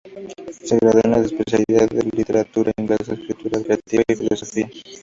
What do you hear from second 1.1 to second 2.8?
la especialidad de literatura